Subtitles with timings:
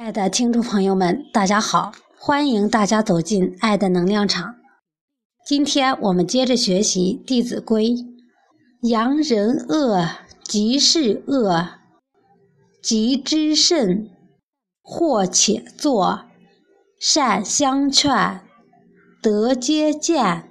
[0.00, 1.90] 爱的听众朋友们，大家好！
[2.16, 4.54] 欢迎大家走进爱的能量场。
[5.44, 7.86] 今天我们接着学习《弟子规》：
[8.82, 10.08] 扬人恶，
[10.44, 11.80] 即是恶；
[12.80, 14.08] 急之甚，
[14.82, 16.28] 或且作；
[17.00, 18.40] 善相劝，
[19.20, 20.44] 德皆见；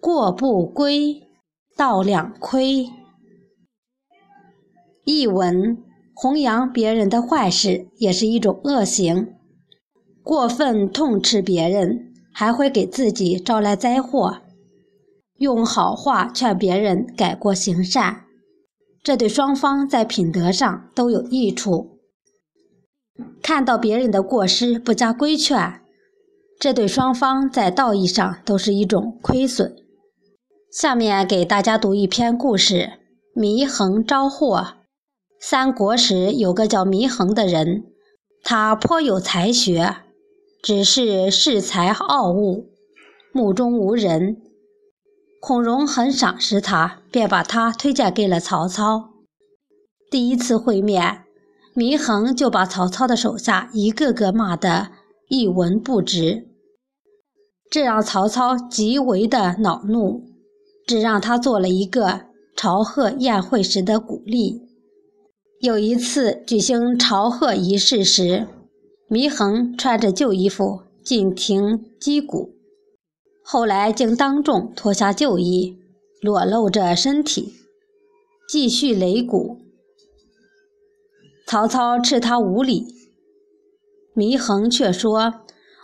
[0.00, 1.22] 过不归，
[1.76, 2.90] 道两亏。
[5.04, 5.78] 译文。
[6.14, 9.34] 弘扬别人的坏事也是一种恶行，
[10.22, 14.38] 过分痛斥别人，还会给自己招来灾祸。
[15.38, 18.22] 用好话劝别人改过行善，
[19.02, 21.98] 这对双方在品德上都有益处。
[23.42, 25.80] 看到别人的过失不加规劝，
[26.60, 29.74] 这对双方在道义上都是一种亏损。
[30.70, 32.92] 下面给大家读一篇故事：
[33.34, 34.83] 祢衡招祸。
[35.46, 37.84] 三国时有个叫祢衡的人，
[38.42, 39.94] 他颇有才学，
[40.62, 42.70] 只是恃才傲物，
[43.30, 44.38] 目中无人。
[45.42, 49.10] 孔融很赏识他，便把他推荐给了曹操。
[50.10, 51.24] 第一次会面，
[51.76, 54.92] 祢衡就把曹操的手下一个个骂得
[55.28, 56.48] 一文不值，
[57.70, 60.24] 这让曹操极为的恼怒，
[60.86, 62.22] 只让他做了一个
[62.56, 64.62] 朝贺宴会时的鼓励。
[65.64, 68.46] 有一次举行朝贺仪式时，
[69.08, 72.50] 祢衡穿着旧衣服进庭击鼓，
[73.42, 75.78] 后来竟当众脱下旧衣，
[76.20, 77.54] 裸露着身体，
[78.46, 79.56] 继续擂鼓。
[81.46, 82.84] 曹操斥他无礼，
[84.14, 85.32] 祢衡却说：“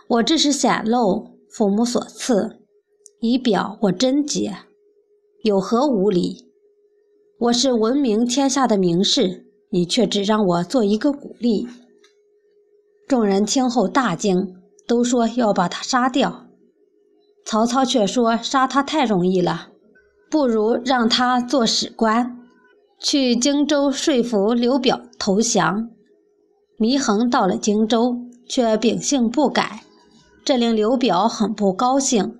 [0.09, 2.59] 我这是显露父母所赐，
[3.19, 4.57] 以表我贞洁，
[5.41, 6.45] 有何无礼？
[7.39, 11.67] 我是闻名天下的名士。”你却只让我做一个鼓励。
[13.07, 14.55] 众人听后大惊，
[14.85, 16.45] 都说要把他杀掉。
[17.45, 19.69] 曹操却说：“杀他太容易了，
[20.29, 22.37] 不如让他做史官，
[22.99, 25.89] 去荆州说服刘表投降。”
[26.77, 28.17] 祢衡到了荆州，
[28.47, 29.83] 却秉性不改，
[30.43, 32.37] 这令刘表很不高兴，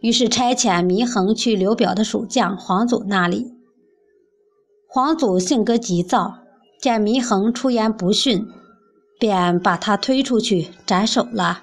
[0.00, 3.52] 于是差遣祢衡去刘表的属将黄祖那里。
[4.88, 6.43] 黄祖性格急躁。
[6.84, 8.46] 见祢衡出言不逊，
[9.18, 11.62] 便把他推出去斩首了。